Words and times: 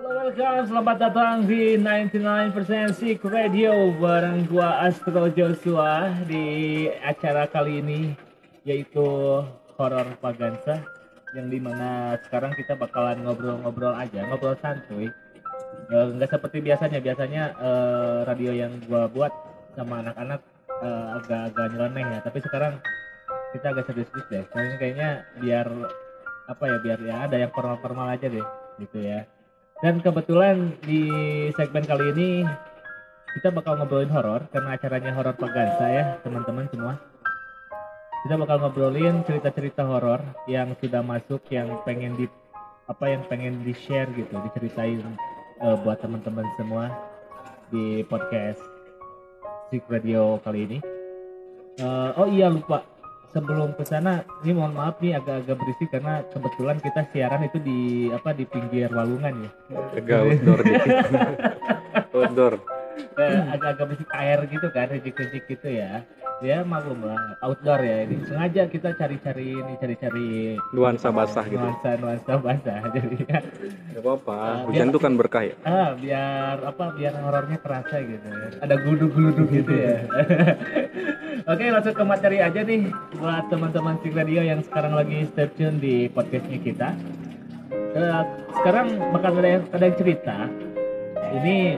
welcome. 0.00 0.64
Selamat 0.64 0.96
datang 0.96 1.44
di 1.44 1.76
99% 1.76 2.96
Sick 2.96 3.20
Radio 3.28 3.92
bareng 4.00 4.48
gua 4.48 4.80
Astro 4.88 5.28
Joshua 5.28 6.08
di 6.24 6.86
acara 7.04 7.44
kali 7.44 7.84
ini 7.84 8.00
yaitu 8.64 9.04
horor 9.76 10.08
Pagansa 10.20 10.80
yang 11.36 11.52
di 11.52 11.60
mana 11.62 12.16
sekarang 12.26 12.56
kita 12.56 12.74
bakalan 12.74 13.22
ngobrol-ngobrol 13.22 13.94
aja, 13.94 14.26
ngobrol 14.26 14.56
santuy. 14.58 15.06
Eh, 15.90 16.06
nggak 16.16 16.30
seperti 16.32 16.58
biasanya, 16.64 16.98
biasanya 16.98 17.42
eh, 17.60 18.18
radio 18.26 18.52
yang 18.56 18.72
gua 18.88 19.06
buat 19.06 19.32
sama 19.76 20.02
anak-anak 20.02 20.40
eh, 20.80 21.06
agak-agak 21.20 21.66
nyeleneh 21.76 22.06
ya, 22.08 22.18
tapi 22.24 22.38
sekarang 22.42 22.74
kita 23.54 23.66
agak 23.74 23.84
serius-serius 23.90 24.26
deh. 24.32 24.44
Soalnya 24.50 24.76
kayaknya 24.80 25.10
biar 25.38 25.66
apa 26.50 26.64
ya, 26.66 26.76
biar 26.82 26.98
ya 27.04 27.14
ada 27.30 27.36
yang 27.38 27.52
formal-formal 27.54 28.10
aja 28.10 28.26
deh, 28.26 28.46
gitu 28.82 28.98
ya. 28.98 29.22
Dan 29.80 30.04
kebetulan 30.04 30.76
di 30.84 31.08
segmen 31.56 31.88
kali 31.88 32.12
ini 32.12 32.30
kita 33.32 33.48
bakal 33.48 33.80
ngobrolin 33.80 34.12
horor 34.12 34.44
karena 34.52 34.76
acaranya 34.76 35.16
horor 35.16 35.32
Pagansa 35.40 35.86
ya 35.88 36.04
teman-teman 36.20 36.68
semua. 36.68 37.00
Kita 38.20 38.36
bakal 38.36 38.60
ngobrolin 38.60 39.24
cerita-cerita 39.24 39.88
horor 39.88 40.20
yang 40.44 40.76
sudah 40.84 41.00
masuk 41.00 41.40
yang 41.48 41.80
pengen 41.88 42.12
di 42.12 42.28
apa 42.92 43.08
yang 43.08 43.24
pengen 43.32 43.64
di 43.64 43.72
share 43.72 44.12
gitu, 44.12 44.36
diceritain 44.52 45.00
eh, 45.64 45.76
buat 45.80 45.96
teman-teman 46.04 46.44
semua 46.60 46.92
di 47.72 48.04
podcast 48.04 48.60
Sik 49.72 49.88
Radio 49.88 50.36
kali 50.44 50.68
ini. 50.68 50.78
Eh, 51.80 52.10
oh 52.20 52.28
iya 52.28 52.52
lupa 52.52 52.84
sebelum 53.30 53.74
ke 53.78 53.84
sana 53.86 54.26
ini 54.42 54.52
mohon 54.58 54.74
maaf 54.74 54.98
nih 54.98 55.18
agak-agak 55.18 55.56
berisik 55.62 55.88
karena 55.94 56.22
kebetulan 56.34 56.78
kita 56.82 57.00
siaran 57.14 57.46
itu 57.46 57.58
di 57.62 57.80
apa 58.10 58.34
di 58.34 58.44
pinggir 58.46 58.90
walungan 58.90 59.46
ya. 59.46 59.50
Agak 59.94 60.18
outdoor 60.26 60.60
dikit. 60.66 60.94
outdoor. 62.16 62.54
Eh, 63.16 63.40
agak-agak 63.54 63.86
berisik 63.94 64.10
air 64.12 64.38
gitu 64.50 64.66
kan, 64.74 64.86
rejik-rejik 64.90 65.44
gitu 65.46 65.68
ya. 65.70 66.02
Ya 66.40 66.64
maklum 66.64 67.04
lah, 67.04 67.36
outdoor 67.44 67.84
ya 67.84 68.08
ini. 68.08 68.24
Sengaja 68.24 68.64
kita 68.64 68.96
cari-cari 68.96 69.52
ini, 69.52 69.76
cari-cari 69.76 70.56
Nuansa 70.72 71.12
basah 71.12 71.44
gitu. 71.44 71.60
nuansa 71.60 72.00
nuansa 72.00 72.32
basah 72.40 72.80
jadi 72.96 73.16
ya. 73.28 73.38
Apa-apa. 74.00 74.32
Ah, 74.32 74.56
Hujan 74.64 74.88
biar- 74.88 74.94
tuh 74.96 75.00
kan 75.04 75.12
berkah 75.20 75.44
ya. 75.44 75.54
Ah, 75.62 75.92
biar 75.92 76.64
apa? 76.64 76.96
Biar 76.96 77.12
horornya 77.20 77.60
terasa 77.60 78.00
gitu. 78.00 78.24
ya. 78.24 78.56
Ada 78.56 78.74
gulung-gulung 78.80 79.52
gitu 79.52 79.68
ya. 79.68 80.00
Oke, 81.52 81.64
langsung 81.68 81.92
ke 81.92 82.04
materi 82.08 82.40
aja 82.40 82.60
nih 82.64 82.88
buat 83.20 83.44
teman-teman 83.52 84.00
Sik 84.00 84.16
Radio 84.16 84.40
yang 84.40 84.64
sekarang 84.64 84.96
lagi 84.96 85.28
stay 85.28 85.44
tune 85.52 85.76
di 85.76 86.08
podcastnya 86.08 86.56
kita. 86.56 86.88
Eh, 87.92 88.22
sekarang 88.56 88.96
bakal 89.12 89.36
ada 89.36 89.60
yang, 89.60 89.64
ada 89.76 89.84
yang 89.84 89.96
cerita. 90.00 90.36
Ini 91.36 91.76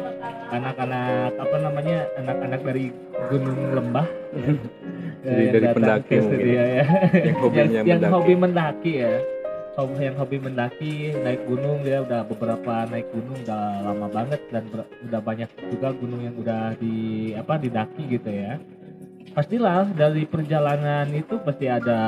anak-anak 0.55 1.35
apa 1.35 1.57
namanya? 1.59 2.07
Anak-anak 2.15 2.61
dari 2.63 2.95
Gunung 3.27 3.75
Lembah. 3.75 4.22
Jadi 5.23 5.43
yang 5.43 5.55
dari 5.55 5.67
pendaki 5.71 6.15
mungkin. 6.19 6.23
studio 6.27 6.63
ya. 6.67 6.85
Yang 7.15 7.37
hobinya 7.39 7.63
yang, 7.63 7.87
yang 7.87 8.01
mendaki. 8.01 8.15
hobi 8.15 8.35
mendaki 8.35 8.93
ya 8.99 9.15
hobi 9.73 10.05
yang 10.05 10.17
hobi 10.21 10.37
mendaki 10.37 10.93
naik 11.25 11.41
gunung 11.49 11.81
ya 11.81 12.05
udah 12.05 12.21
beberapa 12.29 12.85
naik 12.93 13.09
gunung 13.09 13.39
udah 13.41 13.65
lama 13.81 14.07
banget 14.13 14.41
dan 14.53 14.69
ber- 14.69 14.91
udah 15.09 15.21
banyak 15.25 15.49
juga 15.73 15.89
gunung 15.97 16.21
yang 16.21 16.37
udah 16.37 16.77
di 16.77 16.97
apa 17.33 17.57
didaki 17.57 18.05
gitu 18.13 18.29
ya 18.29 18.61
pastilah 19.33 19.89
dari 19.97 20.29
perjalanan 20.29 21.09
itu 21.17 21.41
pasti 21.41 21.73
ada 21.73 22.01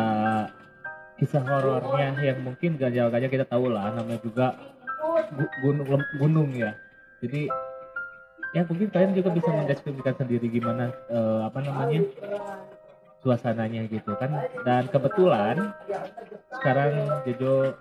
kisah 1.16 1.41
horornya 1.41 2.12
yang 2.20 2.44
mungkin 2.44 2.77
gajah-gajah 2.77 3.31
kita 3.32 3.47
tahu 3.49 3.72
lah 3.72 3.97
namanya 3.97 4.20
juga 4.20 4.60
gu- 5.32 5.54
gunung 5.65 5.88
gunung 6.20 6.50
ya 6.53 6.76
jadi 7.25 7.49
ya 8.54 8.62
mungkin 8.70 8.88
kalian 8.94 9.12
juga 9.19 9.31
bisa 9.34 9.50
mendeskripsikan 9.50 10.15
sendiri 10.15 10.47
gimana 10.47 10.94
eh, 11.10 11.41
apa 11.42 11.59
namanya 11.59 12.06
suasananya 13.19 13.91
gitu 13.91 14.15
kan 14.15 14.31
dan 14.62 14.87
kebetulan 14.88 15.75
sekarang 16.60 16.93
Jojo 17.26 17.75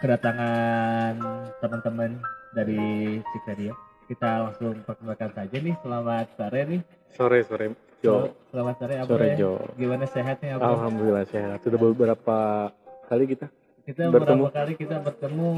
kedatangan 0.00 1.20
teman-teman 1.60 2.10
dari 2.56 3.20
Cikeria 3.20 3.76
kita 4.06 4.48
langsung 4.48 4.80
perkenalkan 4.86 5.30
saja 5.34 5.56
nih 5.60 5.74
selamat 5.82 6.26
sore 6.38 6.60
nih 6.64 6.80
Sore 7.12 7.38
sore 7.44 7.66
Jo. 8.04 8.30
selamat 8.52 8.74
sore 8.78 8.94
Abro 9.00 9.12
Sore 9.18 9.26
ya. 9.28 9.36
Jo. 9.36 9.52
gimana 9.74 10.04
sehatnya 10.06 10.60
Abro? 10.60 10.68
Alhamdulillah 10.78 11.26
sehat. 11.26 11.64
Sudah 11.64 11.78
beberapa 11.80 12.38
kali 13.08 13.24
kita. 13.24 13.48
kita 13.88 14.12
bertemu. 14.12 14.46
beberapa 14.46 14.52
kali 14.52 14.72
kita 14.76 14.96
bertemu 15.00 15.48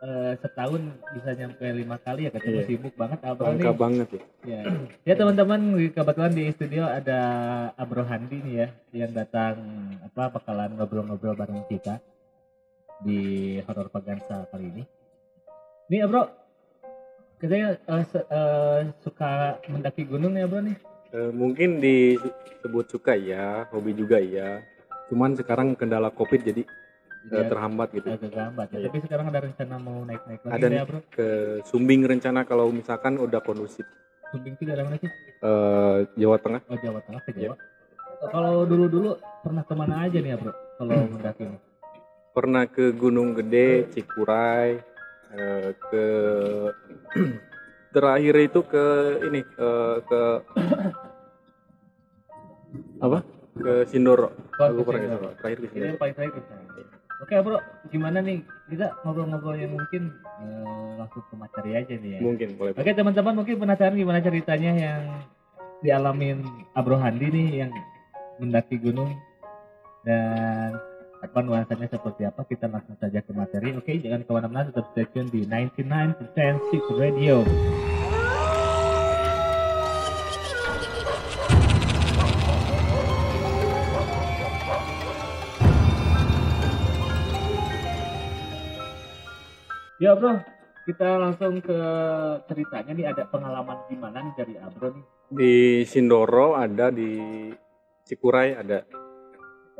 eh, 0.00 0.32
setahun 0.36 0.80
bisa 1.12 1.30
nyampe 1.34 1.64
lima 1.70 1.96
kali 1.96 2.24
ya 2.24 2.30
ketemu 2.30 2.56
Iya. 2.56 2.66
sibuk 2.66 2.94
banget 2.94 3.18
Abro 3.20 3.44
nih 3.46 3.60
Bangka 3.60 3.72
banget 3.74 4.08
ya. 4.10 4.22
Ya, 4.42 4.60
ya 5.04 5.14
teman-teman 5.14 5.60
kebetulan 5.88 6.32
di 6.32 6.44
studio 6.50 6.84
ada 6.84 7.20
Abro 7.74 8.02
Handi 8.02 8.40
nih 8.40 8.54
ya 8.56 8.68
yang 8.96 9.12
datang 9.12 9.60
apa 10.00 10.32
bakalan 10.32 10.72
ngobrol-ngobrol 10.74 11.34
bareng 11.34 11.64
kita 11.66 12.00
di 13.00 13.20
Horor 13.62 13.88
Pagansa 13.88 14.44
kali 14.46 14.68
ini. 14.70 14.82
Nih 15.88 16.00
Abro, 16.00 16.28
katanya 17.36 17.76
eh, 17.76 18.04
se- 18.06 18.24
eh, 18.26 18.80
suka 18.98 19.30
mendaki 19.66 20.04
gunung 20.04 20.32
ya 20.32 20.44
Bro 20.44 20.60
nih? 20.62 20.76
Eh, 21.10 21.30
mungkin 21.30 21.76
disebut 21.76 22.86
suka 22.88 23.12
ya, 23.12 23.66
hobi 23.68 23.92
juga 23.92 24.16
ya. 24.16 24.62
Cuman 25.08 25.34
sekarang 25.34 25.74
kendala 25.74 26.08
covid 26.08 26.40
jadi 26.40 26.62
Jadi 27.20 27.46
terhambat 27.46 27.88
gitu. 27.92 28.08
agak 28.08 28.32
gambat 28.32 28.66
ya. 28.70 28.78
Iya. 28.78 28.86
Tapi 28.88 28.98
sekarang 29.04 29.26
ada 29.28 29.40
rencana 29.40 29.74
mau 29.76 29.98
naik-naik 30.02 30.40
lagi 30.40 30.54
Ada 30.56 30.66
ya. 30.66 30.82
Bro? 30.88 30.98
Ke 31.10 31.28
Sumbing 31.64 32.00
rencana 32.02 32.40
kalau 32.42 32.70
misalkan 32.70 33.16
udah 33.16 33.40
kondusif. 33.40 33.84
Sumbing 34.30 34.54
itu 34.54 34.64
daerah 34.64 34.88
mana 34.88 34.96
sih? 34.96 35.10
Eh, 35.40 35.96
Jawa 36.16 36.36
Tengah. 36.38 36.60
Oh 36.64 36.78
Jawa 36.78 37.00
Tengah 37.02 37.20
ke 37.20 37.30
Iya. 37.34 37.52
Jawa. 37.52 37.56
Kalau 38.20 38.54
dulu-dulu 38.64 39.10
pernah 39.40 39.64
ke 39.64 39.74
mana 39.74 39.94
aja 40.04 40.16
nih 40.16 40.30
ya 40.30 40.36
Bro? 40.36 40.52
Kalau 40.76 40.94
mendaki 41.08 41.44
nih? 41.44 41.60
pernah 42.30 42.62
ke 42.64 42.94
Gunung 42.94 43.34
Gede, 43.34 43.90
Cikuray, 43.90 44.78
eh, 45.34 45.70
ke 45.76 46.04
terakhir 47.92 48.34
itu 48.38 48.60
ke 48.62 48.84
ini 49.26 49.40
eh, 49.42 49.96
ke 50.00 50.20
apa? 53.00 53.18
Ke 53.60 53.72
Sindoro. 53.84 54.30
Oh, 54.56 54.62
Aku 54.62 54.80
ke 54.80 54.86
pernah 54.86 55.00
ke 55.00 55.06
Sindoro. 55.10 55.28
Terakhir 55.36 55.58
ke 55.58 55.64
Ini 55.64 55.70
Sindoro. 55.74 55.90
yang 55.90 55.98
paling 55.98 56.14
terakhir. 56.14 56.42
Oke 57.30 57.46
bro, 57.46 57.62
gimana 57.94 58.18
nih 58.18 58.42
kita 58.66 58.90
ngobrol-ngobrol 59.06 59.54
yang 59.54 59.70
mungkin 59.70 60.10
eh, 60.42 60.90
langsung 60.98 61.22
ke 61.30 61.38
materi 61.38 61.78
aja 61.78 61.94
nih 61.94 62.18
ya. 62.18 62.20
Mungkin 62.26 62.58
boleh. 62.58 62.74
Oke 62.74 62.90
teman-teman 62.90 63.38
mungkin 63.38 63.54
penasaran 63.54 63.94
gimana 63.94 64.18
ceritanya 64.18 64.74
yang 64.74 65.02
dialamin 65.78 66.42
Abro 66.74 66.98
Handi 66.98 67.30
nih 67.30 67.48
yang 67.62 67.70
mendaki 68.42 68.82
gunung 68.82 69.14
dan 70.02 70.74
apa 71.22 71.38
nuansanya 71.46 71.86
seperti 71.86 72.26
apa 72.26 72.42
kita 72.50 72.66
langsung 72.66 72.98
saja 72.98 73.22
ke 73.22 73.30
materi. 73.30 73.78
Oke 73.78 73.94
jangan 74.02 74.26
ke 74.26 74.30
mana-mana 74.34 74.66
tetap 74.66 74.90
stay 74.90 75.06
tune 75.14 75.30
di 75.30 75.46
99% 75.46 76.18
Six 76.74 76.82
Radio. 76.98 77.46
Ya 90.00 90.16
bro, 90.16 90.40
kita 90.88 91.20
langsung 91.20 91.60
ke 91.60 91.78
ceritanya 92.48 92.92
nih 92.96 93.06
ada 93.12 93.28
pengalaman 93.28 93.84
gimana 93.92 94.24
nih 94.24 94.32
dari 94.32 94.54
Abro 94.56 94.96
nih? 94.96 95.04
Di 95.28 95.54
Sindoro 95.84 96.56
ada 96.56 96.88
di 96.88 97.12
Cikuray 98.08 98.56
ada 98.56 98.80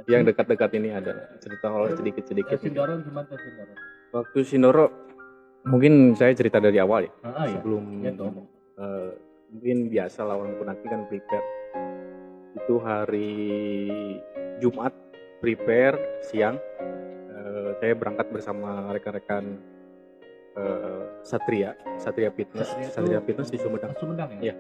yang 0.05 0.29
dekat-dekat 0.29 0.77
ini 0.77 0.93
ada 0.93 1.41
cerita 1.41 1.73
Ke 1.73 1.97
sedikit-sedikit. 1.97 2.61
Sindoro 2.61 3.01
gimana 3.01 3.25
tuh 3.33 3.41
Sindoro? 3.41 3.73
Waktu 4.13 4.39
Sindoro 4.45 4.85
mungkin 5.65 6.13
saya 6.13 6.37
cerita 6.37 6.61
dari 6.61 6.77
awal 6.77 7.09
ya. 7.09 7.13
Ah, 7.25 7.49
ya. 7.49 7.57
sebelum 7.57 8.05
Ya, 8.05 8.13
eh, 8.13 9.11
mungkin 9.57 9.89
biasa 9.89 10.21
lah 10.29 10.37
orang 10.37 10.53
kan 10.85 11.09
prepare 11.09 11.47
itu 12.61 12.75
hari 12.77 13.33
Jumat 14.61 14.93
prepare 15.41 16.21
siang 16.29 16.61
Eh, 17.41 17.71
saya 17.81 17.93
berangkat 17.97 18.27
bersama 18.31 18.93
rekan-rekan 18.93 19.45
eh, 20.57 21.03
Satria 21.23 21.77
Satria 22.01 22.31
Fitness 22.33 22.69
Satria 22.71 22.91
Satria, 22.91 23.21
Fitness 23.23 23.49
di 23.51 23.59
Sumedang 23.59 23.93
Sumedang 23.99 24.29
ya? 24.39 24.41
Iya. 24.51 24.55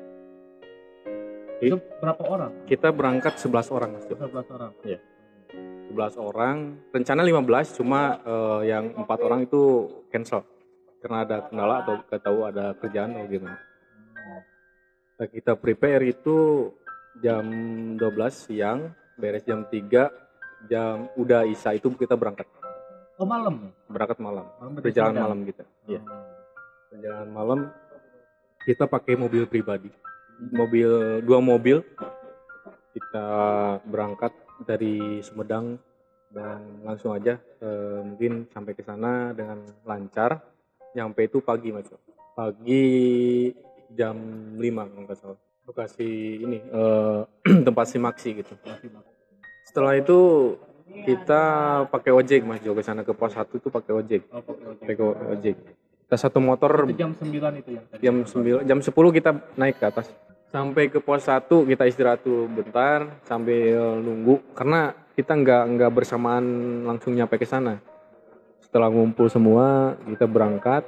Itu 1.60 1.76
berapa 2.00 2.22
orang? 2.24 2.52
kita 2.64 2.88
berangkat 2.88 3.36
11 3.36 3.68
orang 3.74 3.88
mas 3.96 4.04
Jo. 4.08 4.16
11 4.16 4.56
orang. 4.56 4.70
11 5.90 6.16
orang 6.16 6.56
rencana 6.94 7.20
15 7.26 7.78
cuma 7.82 8.00
eh, 8.22 8.60
yang 8.70 8.84
empat 8.94 9.18
orang 9.26 9.44
itu 9.44 9.88
cancel 10.08 10.46
karena 11.00 11.24
ada 11.24 11.36
kendala 11.48 11.80
atau 11.80 11.94
gak 12.04 12.22
tahu 12.22 12.38
ada 12.44 12.76
kerjaan 12.76 13.16
atau 13.16 13.28
gimana 13.28 13.58
Nah, 15.20 15.28
kita 15.28 15.52
prepare 15.52 16.16
itu 16.16 16.72
jam 17.20 17.44
12 18.00 18.00
siang, 18.32 18.88
beres 19.20 19.44
jam 19.44 19.68
3, 19.68 20.08
jam 20.64 21.12
udah 21.12 21.44
Isa 21.44 21.76
itu 21.76 21.92
kita 21.92 22.16
berangkat. 22.16 22.48
Oh 23.20 23.28
malam 23.28 23.68
ya? 23.68 23.70
Berangkat 23.92 24.18
malam. 24.24 24.48
Malam 24.56 24.72
Berjalan 24.80 25.14
malam 25.20 25.40
kita. 25.44 25.64
Iya. 25.84 26.00
Oh. 26.00 26.40
perjalanan 26.90 27.30
malam 27.30 27.60
kita 28.66 28.84
pakai 28.90 29.14
mobil 29.14 29.46
pribadi 29.46 29.88
mobil 30.50 31.22
dua 31.22 31.38
mobil 31.38 31.86
kita 32.90 33.26
berangkat 33.86 34.34
dari 34.66 35.22
Sumedang 35.22 35.78
dan 36.34 36.82
langsung 36.82 37.14
aja 37.14 37.38
eh, 37.62 38.00
mungkin 38.02 38.50
sampai 38.50 38.74
ke 38.74 38.82
sana 38.82 39.30
dengan 39.30 39.62
lancar 39.86 40.42
nyampe 40.98 41.30
itu 41.30 41.38
pagi 41.38 41.70
mas 41.70 41.86
pagi 42.34 42.86
jam 43.94 44.18
5 44.58 44.58
kalau 44.60 45.02
nggak 45.06 45.18
salah 45.18 45.38
lokasi 45.66 46.42
ini 46.42 46.58
eh, 46.58 47.20
tempat 47.66 47.86
simaksi 47.86 48.42
gitu 48.42 48.54
setelah 49.70 49.94
itu 49.94 50.18
kita 50.90 51.42
pakai 51.88 52.10
ojek 52.12 52.40
mas. 52.44 52.60
Jo 52.60 52.74
ke 52.74 52.82
sana 52.82 53.06
ke 53.06 53.12
pos 53.14 53.32
satu 53.32 53.58
tuh 53.62 53.70
pakai 53.72 53.92
ojek. 53.94 54.22
Oh, 54.30 54.42
pakai 54.42 54.64
ojek. 54.74 54.86
pakai 54.86 55.28
ojek. 55.38 55.56
Kita 56.06 56.16
satu 56.18 56.38
motor 56.42 56.90
Itu 56.90 56.98
jam 56.98 57.14
9 57.14 57.62
itu 57.62 57.70
tadi. 57.86 58.02
jam 58.02 58.16
9 58.26 58.66
jam 58.66 58.78
10 58.82 58.90
kita 58.90 59.30
naik 59.54 59.78
ke 59.78 59.86
atas. 59.86 60.10
Sampai 60.50 60.90
ke 60.90 60.98
pos 60.98 61.22
1 61.22 61.46
kita 61.46 61.86
istirahat 61.86 62.26
dulu 62.26 62.50
bentar 62.50 63.22
sambil 63.22 64.02
nunggu. 64.02 64.42
Karena 64.52 64.90
kita 65.14 65.38
nggak 65.38 65.64
nggak 65.78 65.90
bersamaan 65.94 66.44
langsung 66.82 67.14
nyampe 67.14 67.38
ke 67.38 67.46
sana. 67.46 67.78
Setelah 68.58 68.90
ngumpul 68.90 69.30
semua 69.30 69.94
kita 70.02 70.26
berangkat. 70.26 70.82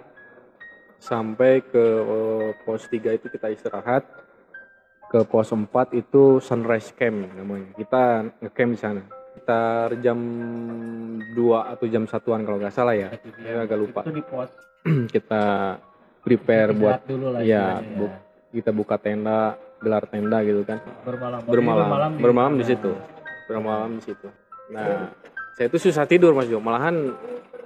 Sampai 1.03 1.63
ke 1.63 1.83
eh, 1.83 2.49
pos 2.67 2.87
3 2.91 3.15
itu 3.15 3.31
kita 3.31 3.51
istirahat. 3.55 4.03
Ke 5.07 5.23
pos 5.23 5.55
4 5.55 5.71
itu 5.95 6.43
sunrise 6.43 6.91
camp 6.99 7.31
namanya. 7.39 7.71
Kita 7.79 8.27
ngecamp 8.43 8.73
di 8.75 8.81
sana 8.81 9.22
sekitar 9.43 9.99
jam 9.99 10.19
2 11.35 11.35
atau 11.67 11.87
jam 11.91 12.07
satuan 12.07 12.47
kalau 12.47 12.63
nggak 12.63 12.71
salah 12.71 12.95
ya 12.95 13.11
saya 13.11 13.67
agak 13.67 13.75
lupa 13.77 14.01
Itu 14.07 14.15
di 14.15 14.23
pos. 14.23 14.51
kita 15.15 15.43
prepare 16.23 16.71
buat 16.71 17.03
dulu 17.03 17.35
lah 17.35 17.41
Iya, 17.43 17.83
istilahnya 17.83 17.99
bu- 17.99 18.19
kita 18.55 18.71
buka 18.71 18.97
tenda, 18.97 19.59
gelar 19.83 20.07
tenda 20.07 20.39
gitu 20.45 20.63
kan. 20.63 20.79
bermalam. 21.03 21.41
Bermalam, 21.43 21.89
Jadi 22.13 22.23
bermalam 22.23 22.53
di 22.55 22.65
situ. 22.65 22.91
Bermalam 23.49 23.91
di 23.97 24.03
situ. 24.05 24.29
Nah, 24.71 25.11
saya 25.57 25.67
itu 25.67 25.79
susah 25.81 26.07
tidur 26.07 26.31
Mas 26.31 26.47
Jo. 26.47 26.61
Malahan 26.61 27.11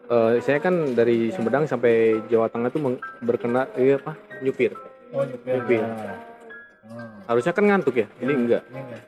eh, 0.06 0.40
saya 0.40 0.56
kan 0.56 0.96
dari 0.96 1.29
Sumedang 1.29 1.69
sampai 1.69 2.25
Jawa 2.26 2.49
Tengah 2.49 2.70
tuh 2.70 2.81
berkena 3.20 3.69
iya 3.75 3.99
apa? 3.99 4.17
nyupir. 4.40 4.72
Oh, 5.12 5.20
nyupir. 5.20 5.52
Nyupir. 5.58 5.82
Oh, 5.84 7.05
Harusnya 7.26 7.52
kan 7.52 7.64
ngantuk 7.67 7.99
ya. 7.99 8.06
Ini 8.17 8.32
enggak. 8.32 8.62
ini 8.64 8.81
enggak. 8.81 9.02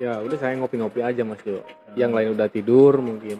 Ya, 0.00 0.16
udah 0.24 0.38
saya 0.40 0.56
ngopi-ngopi 0.56 1.04
aja 1.04 1.20
Mas 1.22 1.44
Jo. 1.44 1.60
Yang 1.92 2.10
lain 2.16 2.28
udah 2.32 2.48
tidur 2.48 2.98
mungkin. 2.98 3.36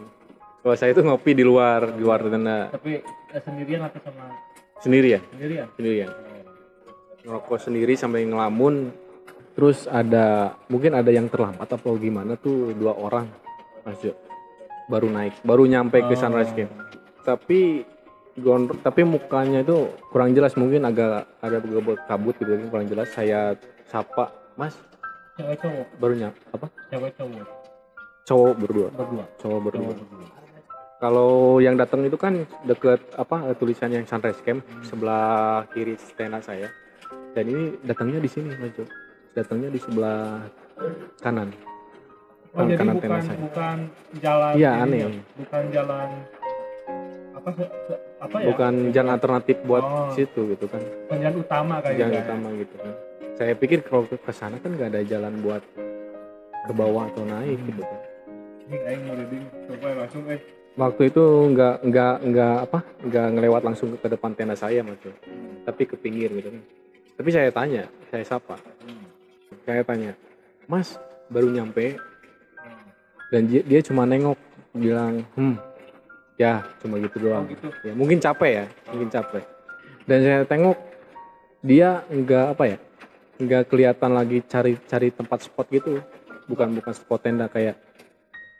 Kalau 0.60 0.76
saya 0.76 0.92
itu 0.92 1.00
ngopi 1.00 1.32
di 1.32 1.40
luar, 1.40 1.96
di 1.96 2.04
luar 2.04 2.20
tenda 2.28 2.68
Tapi 2.68 3.00
eh, 3.32 3.40
sendirian 3.40 3.88
atau 3.88 3.96
sama 4.04 4.28
sendiri 4.80 5.16
ya, 5.16 5.20
sendirian? 5.32 5.66
sendirian. 5.76 6.10
ngerokok 7.20 7.58
sendiri 7.60 7.92
sampai 8.00 8.24
ngelamun 8.24 8.88
terus 9.52 9.84
ada 9.84 10.56
mungkin 10.72 10.96
ada 10.96 11.12
yang 11.12 11.28
terlambat 11.28 11.68
atau 11.68 11.92
gimana 12.00 12.40
tuh 12.40 12.72
dua 12.72 12.96
orang 12.96 13.28
Mas 13.84 14.00
Jo 14.00 14.16
baru 14.88 15.12
naik 15.12 15.44
baru 15.44 15.68
nyampe 15.68 16.00
ke 16.00 16.16
Oh. 16.16 16.20
sunrise 16.20 16.48
camp 16.56 16.72
tapi 17.28 17.84
gondrong 18.40 18.80
tapi 18.80 19.04
mukanya 19.04 19.60
itu 19.60 19.92
kurang 20.08 20.32
jelas 20.32 20.56
mungkin 20.56 20.88
agak 20.88 21.28
ada 21.44 21.60
kabut 22.08 22.40
gitu 22.40 22.56
kurang 22.72 22.88
jelas 22.88 23.12
saya 23.12 23.52
sapa 23.84 24.32
mas 24.56 24.72
Cewek 25.40 25.56
cowok, 25.58 25.86
baru 25.96 26.12
nyampe 26.14 26.38
apa 26.52 26.66
cewek 26.86 27.12
cowok 27.16 27.46
cowok 28.22 28.52
berdua 28.54 28.88
berdua. 28.92 29.24
cowok 29.34 29.60
berdua 29.62 29.82
Cowok 29.88 29.96
berdua. 30.04 30.28
kalau 31.00 31.32
yang 31.58 31.74
datang 31.74 32.04
itu 32.04 32.14
kan 32.14 32.34
deket 32.62 33.00
apa 33.16 33.36
tulisannya 33.54 33.96
yang 33.96 34.06
sunrise 34.06 34.36
camp 34.40 34.60
sebelah 34.84 35.64
kiri 35.70 35.96
tenda 36.12 36.38
saya 36.38 36.68
dan 37.32 37.44
ini 37.46 37.72
datangnya 37.80 38.20
di 38.20 38.28
sini 38.28 38.52
mas 38.52 38.68
Jo 38.74 38.84
datangnya 39.32 39.68
di 39.68 39.80
sebelah 39.80 40.44
kanan 41.18 41.48
Oh, 42.50 42.58
Kanan- 42.58 42.66
jadi 42.66 42.76
kanan 42.76 42.94
bukan 42.94 43.02
tenda 43.06 43.20
saya. 43.22 43.38
bukan 43.40 43.76
jalan 44.18 44.52
Iya, 44.58 44.70
aneh. 44.76 44.98
ya? 44.98 45.08
Bukan 45.38 45.62
jalan 45.70 46.08
apa 47.30 47.50
apa 48.20 48.36
ya? 48.36 48.46
bukan 48.50 48.72
jalan 48.90 49.10
alternatif 49.10 49.56
buat 49.64 49.80
Oh. 49.80 50.10
situ 50.12 50.40
gitu 50.50 50.66
kan 50.66 50.82
jalan 51.08 51.34
utama 51.38 51.74
kayak 51.80 51.96
jalan 51.96 52.12
gitu. 52.12 52.26
utama 52.26 52.48
gitu 52.52 52.74
kan 52.76 52.92
saya 53.40 53.56
pikir 53.56 53.80
kalau 53.80 54.04
ke 54.04 54.32
sana 54.36 54.60
kan 54.60 54.76
nggak 54.76 54.92
ada 54.92 55.00
jalan 55.00 55.40
buat 55.40 55.64
ke 56.68 56.72
bawah 56.76 57.08
atau 57.08 57.24
naik 57.24 57.56
gitu. 57.64 57.80
Kan 57.80 58.00
waktu 60.76 61.02
itu 61.08 61.24
nggak 61.56 61.76
nggak 61.88 62.14
nggak 62.20 62.54
apa 62.68 62.78
nggak 63.00 63.26
ngelewat 63.32 63.62
langsung 63.64 63.96
ke 63.96 64.08
depan 64.12 64.36
tenda 64.36 64.52
saya 64.52 64.84
mas 64.84 65.00
Jo. 65.00 65.08
tapi 65.64 65.88
ke 65.88 65.96
pinggir 65.96 66.28
gitu 66.36 66.52
kan. 66.52 66.62
Tapi 67.16 67.28
saya 67.32 67.48
tanya 67.48 67.88
saya 68.12 68.24
sapa. 68.28 68.60
Saya 69.64 69.88
tanya 69.88 70.12
mas 70.68 71.00
baru 71.32 71.48
nyampe? 71.48 71.96
Dan 73.32 73.48
dia, 73.48 73.64
dia 73.64 73.80
cuma 73.80 74.04
nengok 74.04 74.36
bilang 74.76 75.24
hmm 75.32 75.56
ya 76.36 76.60
cuma 76.84 77.00
gitu 77.00 77.16
Oh 77.20 77.22
doang 77.24 77.44
gitu. 77.48 77.72
ya 77.88 77.92
mungkin 77.96 78.20
capek 78.20 78.52
ya 78.52 78.66
mungkin 78.92 79.08
capek. 79.08 79.44
Dan 80.04 80.18
saya 80.28 80.40
tengok 80.44 80.76
dia 81.64 82.04
nggak 82.12 82.46
apa 82.52 82.76
ya 82.76 82.78
nggak 83.40 83.72
kelihatan 83.72 84.10
lagi 84.12 84.44
cari 84.44 84.76
cari 84.84 85.08
tempat 85.08 85.48
spot 85.48 85.66
gitu. 85.72 86.04
Bukan 86.44 86.76
bukan 86.76 86.92
spot 86.92 87.20
tenda 87.24 87.48
kayak 87.48 87.80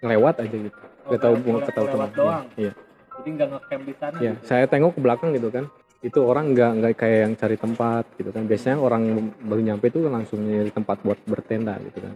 ngelewat 0.00 0.40
aja 0.40 0.56
gitu. 0.56 0.78
Oh, 1.04 1.12
nggak 1.12 1.20
tahu 1.20 1.34
mau 1.36 1.44
lewat- 1.44 1.66
ketahui 1.68 1.88
lewat 1.88 1.92
ke 1.92 1.98
mana 2.00 2.16
doang. 2.16 2.44
iya. 2.56 2.72
Jadi 3.20 3.28
nggak 3.36 3.48
ngecamp 3.52 3.82
di 3.84 3.94
sana. 4.00 4.16
iya 4.24 4.32
gitu. 4.32 4.46
saya 4.48 4.64
tengok 4.64 4.92
ke 4.96 5.00
belakang 5.04 5.30
gitu 5.36 5.48
kan. 5.52 5.64
Itu 6.00 6.18
orang 6.24 6.56
nggak 6.56 6.70
nggak 6.80 6.92
kayak 6.96 7.18
yang 7.28 7.34
cari 7.36 7.56
tempat 7.60 8.04
gitu 8.16 8.30
kan. 8.32 8.42
Biasanya 8.48 8.76
orang 8.80 9.02
baru 9.44 9.60
nyampe 9.60 9.86
itu 9.92 10.00
langsung 10.08 10.40
nyari 10.40 10.72
tempat 10.72 10.96
buat 11.04 11.18
bertenda 11.28 11.76
gitu 11.84 11.98
kan. 12.00 12.14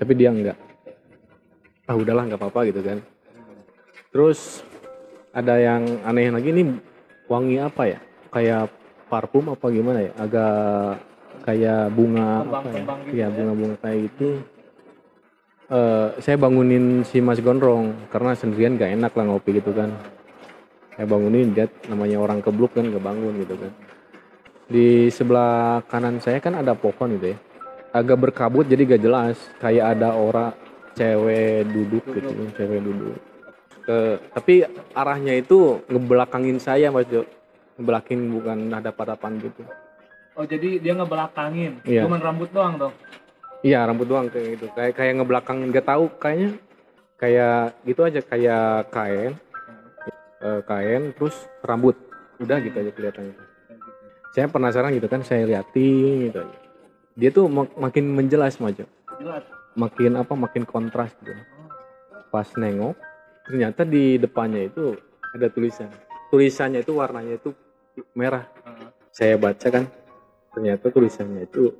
Tapi 0.00 0.12
dia 0.16 0.30
nggak. 0.32 0.56
Ah 1.88 1.96
udahlah 1.96 2.24
nggak 2.24 2.40
apa-apa 2.40 2.60
gitu 2.72 2.80
kan. 2.80 2.98
Terus 4.08 4.64
ada 5.36 5.60
yang 5.60 5.84
aneh 6.08 6.32
lagi 6.32 6.48
ini 6.48 6.62
wangi 7.28 7.60
apa 7.60 7.82
ya? 7.84 7.98
Kayak 8.32 8.72
parfum 9.12 9.52
apa 9.52 9.66
gimana 9.68 10.00
ya? 10.08 10.12
Agak 10.16 11.04
kayak 11.48 11.88
bunga 11.96 12.44
apa 12.44 12.68
ya? 12.68 12.84
gitu 12.84 13.16
iya 13.16 13.24
ya. 13.24 13.32
bunga-bunga 13.32 13.76
kayak 13.80 13.98
gitu. 14.12 14.28
Eh, 15.68 16.08
saya 16.20 16.36
bangunin 16.36 17.04
si 17.08 17.24
Mas 17.24 17.40
Gondrong 17.40 18.08
karena 18.12 18.36
sendirian 18.36 18.76
gak 18.76 18.92
enak 18.92 19.12
lah 19.16 19.24
ngopi 19.32 19.56
gitu 19.56 19.72
kan. 19.72 19.88
Saya 20.92 21.08
bangunin 21.08 21.56
dia 21.56 21.68
namanya 21.88 22.20
orang 22.20 22.44
kebluk 22.44 22.76
kan 22.76 22.92
gak 22.92 23.04
bangun 23.04 23.32
gitu 23.40 23.56
kan. 23.56 23.72
Di 24.68 25.08
sebelah 25.08 25.80
kanan 25.88 26.20
saya 26.20 26.40
kan 26.40 26.52
ada 26.56 26.76
pohon 26.76 27.16
gitu 27.16 27.32
ya. 27.32 27.38
Agak 27.96 28.28
berkabut 28.28 28.68
jadi 28.68 28.96
gak 28.96 29.02
jelas. 29.04 29.36
Kayak 29.56 29.96
ada 29.96 30.12
orang 30.12 30.52
cewek 30.96 31.64
duduk 31.72 32.04
gitu 32.12 32.32
cewek 32.60 32.80
duduk. 32.84 33.16
Ke- 33.88 34.20
tapi 34.36 34.68
arahnya 34.92 35.36
itu 35.40 35.80
ngebelakangin 35.88 36.60
saya 36.60 36.92
mas 36.92 37.08
Jo. 37.08 37.24
Ngebelakangin 37.76 38.20
bukan 38.32 38.58
ada 38.72 38.92
hadapan 38.92 39.40
gitu 39.40 39.64
Oh 40.38 40.46
jadi 40.46 40.78
dia 40.78 40.94
ngebelakangin. 40.94 41.82
Iya. 41.82 42.06
Cuman 42.06 42.20
rambut 42.22 42.48
doang 42.54 42.78
dong. 42.78 42.94
iya 43.58 43.82
rambut 43.82 44.06
doang 44.06 44.30
kayak 44.30 44.54
gitu. 44.54 44.70
Kayak 44.70 44.94
kayak 44.94 45.12
ngebelakangin 45.18 45.74
gak 45.74 45.88
tahu 45.90 46.04
kayaknya 46.14 46.50
kayak 47.18 47.74
gitu 47.82 48.00
aja 48.06 48.20
kayak 48.22 48.86
kain. 48.94 49.32
Eh, 50.38 50.60
kain 50.62 51.02
terus 51.10 51.34
rambut. 51.60 51.98
Udah 52.38 52.62
gitu 52.62 52.78
aja 52.78 52.90
kelihatannya. 52.94 53.34
Saya 54.30 54.46
penasaran 54.46 54.94
gitu 54.94 55.10
kan 55.10 55.26
saya 55.26 55.42
liatin 55.42 56.30
gitu 56.30 56.38
aja. 56.38 56.56
Dia 57.18 57.30
tuh 57.34 57.50
mak- 57.50 57.74
makin 57.74 58.14
menjelas 58.14 58.62
maju 58.62 58.86
Jelas. 59.18 59.42
makin 59.74 60.14
apa 60.14 60.38
makin 60.38 60.62
kontras 60.62 61.10
gitu. 61.18 61.34
Pas 62.30 62.46
nengok 62.54 62.94
ternyata 63.42 63.82
di 63.82 64.22
depannya 64.22 64.70
itu 64.70 64.94
ada 65.34 65.50
tulisan. 65.50 65.90
Tulisannya 66.30 66.86
itu 66.86 66.94
warnanya 66.94 67.42
itu 67.42 67.50
merah. 68.14 68.46
Saya 69.10 69.34
baca 69.34 69.66
kan 69.66 69.90
ternyata 70.58 70.90
tulisannya 70.90 71.46
itu 71.46 71.70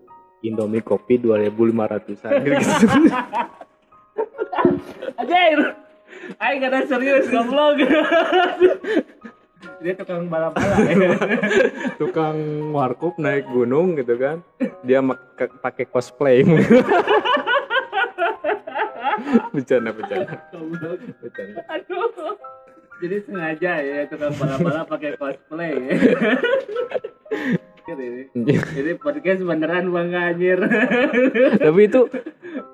Indomie 0.47 0.87
kopi 0.87 1.18
2500an 1.18 2.30
gitu 2.47 2.62
Ajair. 5.18 5.75
Aing 6.38 6.62
gak 6.62 6.70
ada 6.70 6.87
serius 6.87 7.26
goblok. 7.26 7.82
dia 9.82 9.94
tukang 9.99 10.30
balap-balap. 10.30 10.78
ya. 10.87 11.11
tukang 12.02 12.38
warkop 12.70 13.18
naik 13.18 13.50
gunung 13.50 13.99
gitu 13.99 14.14
kan 14.14 14.47
dia 14.87 15.02
pakai 15.62 15.87
cosplay 15.87 16.42
bercanda 19.54 19.90
bercanda 19.90 20.38
bercanda 21.18 21.61
Aduh. 21.66 22.38
Jadi 22.99 23.16
sengaja 23.26 23.73
ya 23.78 24.11
tukang 24.11 24.35
balap-balap 24.35 24.87
pakai 24.90 25.14
cosplay. 25.14 25.75
Jadi 28.74 28.90
podcast 28.96 29.40
beneran 29.42 29.90
bang 29.90 30.10
anjir. 30.14 30.58
tapi 31.66 31.80
itu 31.90 32.00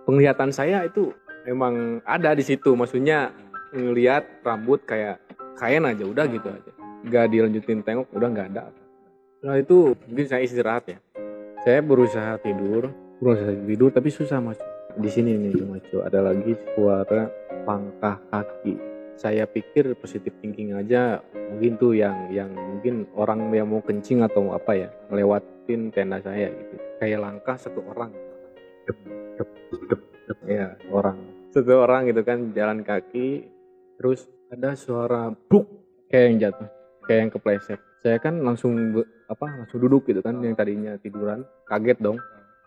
penglihatan 0.04 0.50
saya 0.52 0.84
itu 0.84 1.10
memang 1.48 2.04
ada 2.04 2.32
di 2.36 2.44
situ 2.44 2.72
maksudnya 2.76 3.32
ngelihat 3.74 4.44
rambut 4.44 4.84
kayak 4.86 5.20
kain 5.58 5.84
aja 5.84 6.04
udah 6.06 6.24
gitu 6.30 6.48
aja 6.48 6.72
nggak 7.04 7.26
dilanjutin 7.28 7.84
tengok 7.84 8.08
udah 8.16 8.28
nggak 8.32 8.48
ada 8.54 8.72
Nah 9.44 9.60
itu 9.60 9.92
mungkin 10.08 10.24
saya 10.24 10.40
istirahat 10.40 10.88
ya. 10.88 10.98
Saya 11.68 11.84
berusaha 11.84 12.40
tidur, 12.40 12.88
berusaha 13.20 13.52
tidur 13.52 13.92
tapi 13.92 14.08
susah 14.08 14.40
mas. 14.40 14.56
Di 14.96 15.12
sini 15.12 15.36
nih 15.36 15.60
mas, 15.68 15.84
ada 16.00 16.32
lagi 16.32 16.56
suara 16.72 17.28
pangkah 17.68 18.16
kaki. 18.32 18.93
Saya 19.14 19.46
pikir 19.46 19.94
positive 19.94 20.34
thinking 20.42 20.74
aja 20.74 21.22
mungkin 21.34 21.78
tuh 21.78 21.94
yang 21.94 22.28
yang 22.34 22.50
mungkin 22.50 23.06
orang 23.14 23.50
yang 23.54 23.70
mau 23.70 23.80
kencing 23.80 24.26
atau 24.26 24.50
apa 24.50 24.74
ya 24.74 24.88
ngelewatin 25.10 25.94
tenda 25.94 26.18
saya 26.18 26.50
gitu. 26.50 26.74
Kayak 26.98 27.20
langkah 27.22 27.56
satu 27.56 27.80
orang. 27.94 28.10
Dep, 28.84 28.98
dep, 29.38 29.48
dep, 29.88 30.00
dep. 30.28 30.38
Ya 30.50 30.74
orang 30.90 31.34
satu 31.54 31.86
orang 31.86 32.10
gitu 32.10 32.26
kan 32.26 32.50
jalan 32.50 32.82
kaki 32.82 33.46
terus 33.94 34.26
ada 34.50 34.74
suara 34.74 35.30
buk 35.30 35.70
kayak 36.10 36.24
yang 36.26 36.36
jatuh 36.50 36.68
kayak 37.06 37.20
yang 37.22 37.30
kepleset 37.30 37.80
saya 38.02 38.18
kan 38.18 38.42
langsung 38.42 38.74
apa 39.30 39.46
langsung 39.62 39.78
duduk 39.78 40.10
gitu 40.10 40.18
kan 40.18 40.42
yang 40.42 40.58
tadinya 40.58 40.98
tiduran 40.98 41.46
kaget 41.70 42.02
dong 42.02 42.18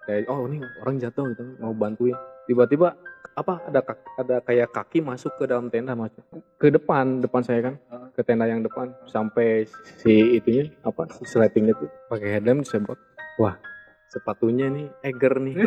kayak 0.08 0.32
oh 0.32 0.48
ini 0.48 0.64
orang 0.80 0.96
jatuh 0.98 1.28
gitu 1.36 1.44
mau 1.60 1.76
bantuin. 1.76 2.16
Tiba-tiba 2.48 2.96
apa 3.36 3.60
ada 3.68 3.84
kak- 3.84 4.08
ada 4.16 4.40
kayak 4.40 4.72
kaki 4.72 5.04
masuk 5.04 5.36
ke 5.36 5.44
dalam 5.46 5.68
tenda 5.68 5.94
mas. 5.94 6.16
Ke 6.56 6.72
depan 6.72 7.20
depan 7.20 7.44
saya 7.44 7.60
kan 7.60 7.76
ke 8.16 8.24
tenda 8.24 8.48
yang 8.48 8.64
depan. 8.64 8.96
Sampai 9.12 9.68
si 10.00 10.40
itunya 10.40 10.72
apa 10.82 11.12
si 11.12 11.28
sletingnya 11.28 11.76
tuh. 11.76 11.92
Pakai 12.08 12.40
headlamp 12.40 12.64
disebut. 12.64 12.96
Wah 13.38 13.60
sepatunya 14.08 14.72
nih 14.72 14.88
eger 15.04 15.44
nih. 15.44 15.56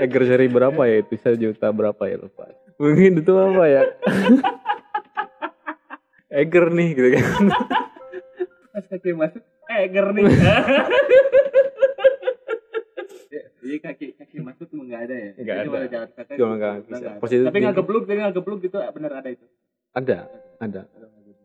Eger 0.00 0.22
seri 0.24 0.48
berapa 0.48 0.80
ya? 0.88 1.04
Itu 1.04 1.12
sejuta 1.20 1.68
berapa 1.76 2.00
ya? 2.08 2.16
Lupa. 2.16 2.48
Mungkin 2.80 3.20
itu 3.20 3.32
apa 3.36 3.64
ya? 3.68 3.82
Eger 6.40 6.72
nih 6.72 6.88
gitu 6.96 7.08
kan 7.20 7.24
kaki 8.90 9.10
masuk, 9.14 9.42
eger 9.70 10.06
nih. 10.10 10.24
Jadi 13.62 13.76
kaki 13.86 14.06
kaki 14.18 14.36
masuk 14.42 14.66
tuh 14.66 14.82
nggak 14.82 15.00
ada 15.06 15.14
ya? 15.14 15.30
Nggak 15.38 15.56
ada. 15.62 15.78
jalan 15.86 16.10
kaki. 16.10 16.32
Cuma 16.34 16.54
nggak 16.58 16.74
bisa. 16.90 17.06
ada. 17.06 17.10
Positif 17.22 17.44
Tapi 17.46 17.58
nggak 17.62 17.76
gebluk, 17.78 18.02
tapi 18.10 18.18
nggak 18.18 18.34
gebluk 18.34 18.58
gitu 18.66 18.76
benar 18.90 19.12
ada 19.22 19.28
itu. 19.30 19.46
ada 19.90 20.18
ada 20.62 20.86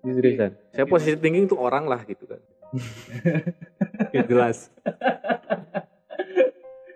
Ini 0.06 0.12
seriusan 0.14 0.52
saya 0.70 0.86
positif 0.86 1.18
thinking 1.18 1.50
tuh 1.50 1.58
orang 1.58 1.90
lah 1.90 2.06
gitu 2.06 2.30
kan 2.30 2.38
ya 4.16 4.22
jelas 4.22 4.70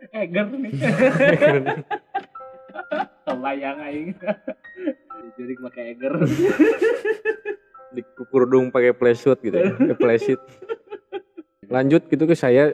Eger 0.10 0.52
nih. 0.52 0.74
Kebayang 3.24 3.80
aing. 3.88 4.10
Jadi 5.38 5.54
pakai 5.64 5.84
eger. 5.96 6.14
Di 7.90 8.02
kerudung 8.30 8.70
pakai 8.70 8.94
flashlight 8.94 9.42
gitu 9.42 9.58
ya 9.58 9.74
pakai 10.00 10.38
lanjut 11.70 12.10
gitu 12.10 12.26
ke 12.26 12.34
saya 12.34 12.74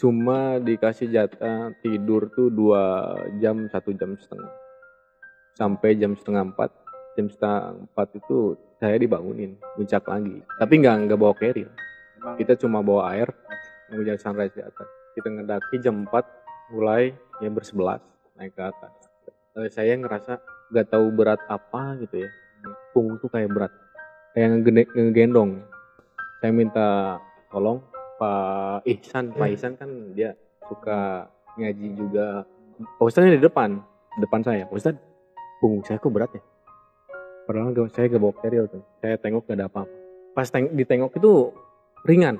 cuma 0.00 0.56
dikasih 0.56 1.12
jatah 1.12 1.76
tidur 1.84 2.32
tuh 2.32 2.48
dua 2.48 3.12
jam 3.36 3.68
satu 3.68 3.92
jam 3.92 4.16
setengah. 4.16 4.48
Sampai 5.52 5.92
jam 6.00 6.16
setengah 6.16 6.48
empat 6.48 6.72
jam 7.18 7.28
setengah 7.28 7.76
empat 7.84 8.08
itu 8.16 8.56
saya 8.80 8.96
dibangunin 8.96 9.60
puncak 9.76 10.08
lagi. 10.08 10.40
Tapi 10.56 10.72
nggak 10.80 10.96
nggak 11.04 11.20
bawa 11.20 11.36
carrier. 11.36 11.68
Kita 12.40 12.56
cuma 12.56 12.80
bawa 12.80 13.12
air 13.12 13.28
mengejar 13.92 14.16
sunrise 14.16 14.56
di 14.56 14.64
atas. 14.64 14.88
Kita 15.12 15.28
ngedaki 15.28 15.76
jam 15.84 16.08
4 16.08 16.72
mulai 16.72 17.12
ya 17.44 17.50
bersebelas 17.52 18.00
naik 18.40 18.56
ke 18.56 18.62
atas. 18.62 18.92
Eh, 19.58 19.68
saya 19.68 19.98
ngerasa 20.00 20.40
nggak 20.72 20.86
tahu 20.96 21.12
berat 21.12 21.44
apa 21.44 22.00
gitu 22.00 22.24
ya. 22.24 22.30
Punggung 22.96 23.20
tuh 23.20 23.28
kayak 23.28 23.52
berat 23.52 23.72
ngegene- 24.34 24.90
ngegendong. 24.90 25.50
Saya 26.40 26.52
minta 26.54 26.86
tolong 27.50 27.82
Pak 28.16 28.86
Ihsan. 28.86 29.34
Pak 29.34 29.48
Ihsan 29.52 29.74
kan 29.76 29.90
dia 30.14 30.32
suka 30.64 31.26
ngaji 31.56 31.86
juga. 31.96 32.44
Pak 32.80 33.04
Ustadznya 33.04 33.36
di 33.36 33.42
depan 33.42 33.76
depan 34.18 34.40
saya. 34.40 34.64
Pak 34.64 34.76
Ustadz 34.76 35.02
punggung 35.60 35.84
saya 35.84 36.00
kok 36.00 36.12
berat 36.12 36.30
ya? 36.32 36.42
Padahal 37.44 37.74
gak- 37.74 37.92
saya 37.92 38.06
gak 38.06 38.22
bawa 38.22 38.34
carrier 38.38 38.64
tuh. 38.70 38.82
Saya 39.02 39.18
tengok 39.18 39.44
gak 39.44 39.58
ada 39.58 39.66
apa-apa. 39.66 39.90
Pas 40.32 40.46
teng- 40.46 40.70
ditengok 40.70 41.12
itu 41.18 41.50
ringan. 42.06 42.38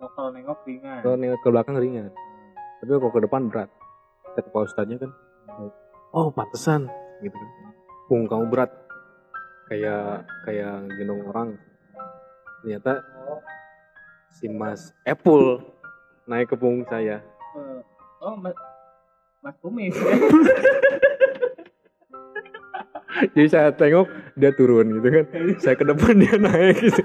Oh, 0.00 0.08
kalau 0.16 0.30
nengok 0.32 0.64
ringan. 0.64 1.02
kalau 1.04 1.16
nengok 1.18 1.40
ke 1.42 1.48
belakang 1.50 1.76
ringan. 1.76 2.08
Tapi 2.80 2.88
kalau 2.88 3.12
ke 3.12 3.20
depan 3.20 3.42
berat. 3.50 3.68
Kata 4.32 4.48
Pak 4.48 4.62
Ustadznya 4.64 4.96
kan 4.96 5.10
oh 6.14 6.30
pantesan. 6.30 6.86
gitu 7.20 7.36
kan. 7.36 7.50
Punggung 8.08 8.28
kamu 8.30 8.44
berat 8.48 8.70
kayak 9.70 10.26
kayak 10.42 10.82
gendong 10.98 11.22
orang 11.30 11.48
ternyata 12.60 12.98
si 14.34 14.50
Mas 14.50 14.90
Apple 15.06 15.62
naik 16.26 16.50
ke 16.50 16.56
punggung 16.58 16.82
saya 16.84 17.22
Eh, 17.54 17.80
Oh, 18.20 18.36
Mas 18.36 18.52
Mas 19.40 19.56
Kumis. 19.64 19.96
jadi 23.32 23.48
saya 23.48 23.68
tengok 23.72 24.06
dia 24.36 24.52
turun 24.52 25.00
gitu 25.00 25.08
kan 25.08 25.24
saya 25.56 25.74
ke 25.74 25.84
depan 25.86 26.14
dia 26.18 26.36
naik 26.36 26.76
gitu 26.78 27.02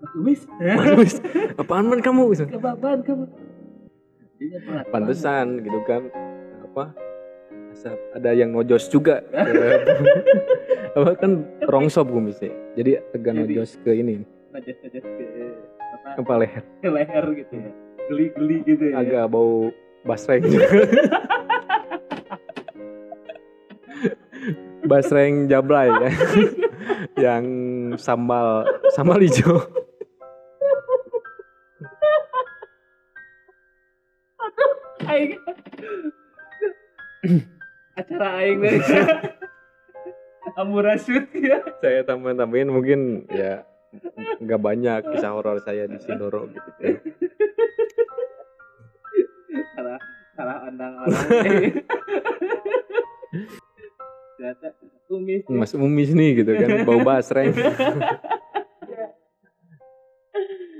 Mas 0.00 0.10
Kumis. 0.10 0.40
Mas, 0.96 1.14
apaan 1.54 1.86
man 1.86 2.00
kamu 2.00 2.34
gitu. 2.34 2.44
Kebabaan 2.50 3.04
kamu. 3.04 3.30
Iya, 4.40 4.58
pantesan 4.88 5.60
gitu 5.60 5.84
kan 5.84 6.08
apa 6.64 6.96
ada 8.16 8.30
yang 8.32 8.50
nojos 8.50 8.88
juga 8.88 9.20
apa 11.00 11.16
kan 11.16 11.48
rongsop 11.64 12.12
kumisnya 12.12 12.52
jadi 12.76 13.00
nojos 13.16 13.80
ke 13.80 13.96
ini. 13.96 14.22
Najas-najas 14.52 15.04
ke 15.04 15.24
apa? 16.12 16.22
ke 16.22 16.34
leher. 16.36 16.64
Ke 16.82 16.88
leher 16.90 17.24
gitu 17.38 17.54
ya. 17.56 17.70
Geli-geli 18.10 18.56
gitu 18.66 18.84
ya. 18.90 18.94
agak 19.00 19.24
bau 19.32 19.70
basreng. 20.04 20.44
Basreng 24.90 25.46
jablay 25.46 25.86
ya. 25.86 26.10
Yang 27.30 27.44
sambal 28.02 28.66
sambal 28.96 29.22
hijau. 29.22 29.60
Aing. 35.06 35.38
Acara 37.94 38.28
aing 38.42 38.60
dari 40.60 40.68
amurasut 40.68 41.24
ya. 41.32 41.58
Saya 41.80 42.04
tambah 42.04 42.36
tambahin 42.36 42.68
mungkin 42.68 43.24
ya 43.32 43.64
nggak 44.38 44.60
banyak 44.60 45.00
kisah 45.10 45.32
horor 45.34 45.58
saya 45.64 45.88
di 45.88 45.98
Sindoro 45.98 46.46
gitu. 46.52 46.70
Ya. 46.78 46.94
salah 49.74 49.98
salah 50.38 50.56
andang 50.62 50.94
orang 50.94 51.26
ternyata 54.38 54.68
kumis 55.10 55.42
Mas 55.50 55.72
Umis 55.74 56.10
nih 56.14 56.30
gitu 56.44 56.52
kan 56.54 56.86
bau 56.86 57.00
basreng. 57.02 57.50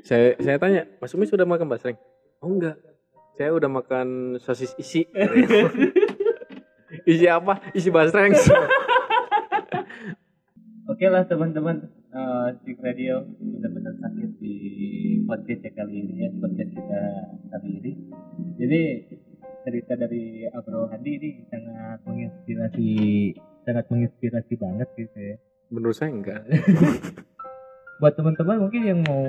Saya 0.07 0.35
saya 0.39 0.57
tanya 0.59 0.87
Mas 1.03 1.13
Umis 1.15 1.31
sudah 1.31 1.47
makan 1.49 1.67
basreng? 1.67 1.99
Oh 2.39 2.51
enggak. 2.51 2.79
Saya 3.35 3.57
udah 3.57 3.71
makan 3.73 4.39
sosis 4.39 4.77
isi. 4.79 5.09
Isi 7.11 7.27
apa? 7.31 7.63
Isi 7.73 7.89
basreng 7.89 8.35
Oke 11.01 11.09
lah 11.09 11.25
teman-teman 11.25 11.81
Stick 12.61 12.77
Radio 12.85 13.25
benar-benar 13.41 13.97
sakit 14.05 14.37
di 14.37 14.53
podcast 15.25 15.65
ya 15.65 15.73
kali 15.73 15.97
ini 15.97 16.15
ya 16.21 16.31
podcast 16.37 16.71
kita 16.77 17.03
kali 17.49 17.71
ini. 17.81 17.93
Jadi 18.61 18.81
cerita 19.65 19.97
dari 19.97 20.45
Abro 20.53 20.93
Hadi 20.93 21.13
ini 21.17 21.31
sangat 21.49 22.05
menginspirasi 22.05 22.93
sangat 23.65 23.89
menginspirasi 23.89 24.53
banget 24.61 24.93
gitu 25.01 25.17
ya. 25.17 25.37
menurut 25.73 25.97
saya 25.97 26.13
enggak 26.13 26.45
Buat 28.05 28.21
teman-teman 28.21 28.69
mungkin 28.69 28.83
yang 28.85 29.01
mau 29.01 29.25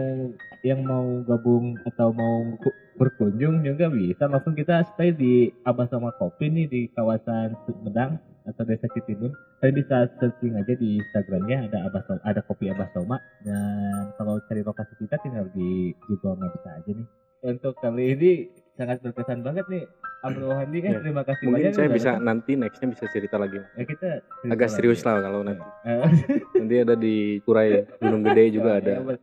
yang 0.68 0.84
mau 0.84 1.24
gabung 1.24 1.80
atau 1.88 2.12
mau 2.12 2.52
ku- 2.60 2.80
berkunjung 3.00 3.64
juga 3.64 3.88
bisa 3.88 4.28
langsung 4.28 4.60
kita 4.60 4.84
stay 4.92 5.16
di 5.16 5.48
Abah 5.64 5.88
sama 5.88 6.12
Kopi 6.20 6.52
nih 6.52 6.68
di 6.68 6.82
kawasan 6.92 7.56
Sumedang 7.64 8.20
atau 8.44 8.64
Desa 8.64 8.88
Citibun. 8.90 9.30
Kalian 9.58 9.76
bisa 9.76 9.96
searching 10.16 10.54
aja 10.54 10.74
di 10.74 10.98
Instagramnya 10.98 11.68
ada 11.68 11.86
Abah 11.86 12.02
Soma, 12.04 12.22
ada 12.24 12.42
kopi 12.42 12.68
Abah 12.68 12.90
Soma 12.92 13.18
dan 13.42 14.14
kalau 14.16 14.42
cari 14.44 14.62
lokasi 14.62 14.94
kita 14.98 15.16
tinggal 15.20 15.46
di 15.52 15.70
Google 16.06 16.38
Maps 16.38 16.62
aja 16.64 16.88
nih. 16.88 17.08
Untuk 17.42 17.74
kali 17.76 18.14
ini 18.14 18.32
sangat 18.76 19.02
berkesan 19.02 19.42
banget 19.42 19.66
nih 19.68 19.84
Abro 20.22 20.54
Handi 20.54 20.78
kan 20.80 20.92
Ya. 20.92 21.00
terima 21.02 21.24
kasih 21.24 21.44
mungkin 21.44 21.58
banyak 21.60 21.74
saya 21.74 21.90
bisa 21.90 22.12
datang. 22.12 22.24
nanti 22.24 22.52
nextnya 22.54 22.88
bisa 22.88 23.06
cerita 23.10 23.36
lagi 23.36 23.58
ya 23.58 23.84
kita 23.84 24.10
cerita 24.22 24.46
agak 24.48 24.68
lagi. 24.68 24.76
serius 24.78 25.02
lah 25.02 25.18
kalau 25.20 25.42
nanti 25.42 25.66
nanti 26.62 26.76
ada 26.78 26.94
di 26.94 27.16
Kurai 27.42 27.70
Gunung 27.98 28.22
Gede 28.24 28.44
juga 28.52 28.70
ada 28.80 28.94
Ya. 29.02 29.18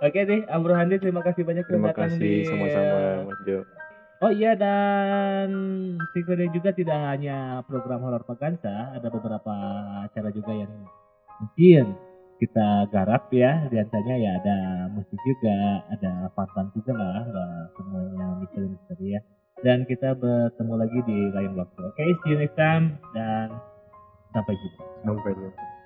Oke 0.00 0.20
deh, 0.20 0.44
Abro 0.46 0.72
Handi 0.72 0.96
terima 0.96 1.20
kasih 1.20 1.44
banyak 1.44 1.64
terima 1.64 1.92
kasih 1.92 2.44
sama-sama 2.44 2.96
Mas 3.24 3.40
Jo 3.44 3.64
Oh 4.18 4.34
iya 4.34 4.58
dan 4.58 5.46
Tikode 6.10 6.50
juga 6.50 6.74
tidak 6.74 6.98
hanya 7.06 7.62
program 7.70 8.02
horor 8.02 8.26
Pagansa, 8.26 8.90
ada 8.90 9.06
beberapa 9.14 9.54
acara 10.10 10.34
juga 10.34 10.58
yang 10.58 10.74
mungkin 11.38 11.94
kita 12.42 12.90
garap 12.90 13.30
ya. 13.30 13.70
Biasanya 13.70 14.14
ya 14.18 14.30
ada 14.42 14.58
musik 14.90 15.18
juga 15.22 15.86
ada 15.86 16.34
fun 16.34 16.66
juga 16.74 16.98
lah 16.98 17.30
semuanya 17.78 18.42
misteri-misteri 18.42 19.06
ya. 19.14 19.20
Dan 19.62 19.86
kita 19.86 20.18
bertemu 20.18 20.74
lagi 20.74 20.98
di 21.06 21.18
lain 21.34 21.54
waktu 21.54 21.78
oke 21.78 22.02
see 22.02 22.34
you 22.34 22.42
next 22.42 22.58
time 22.58 22.98
dan 23.14 23.54
sampai 24.34 24.54
jumpa. 24.58 24.82
Sampai 25.06 25.34
jumpa 25.38 25.77